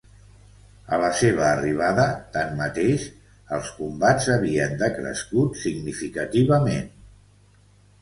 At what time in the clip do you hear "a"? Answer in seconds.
0.95-0.97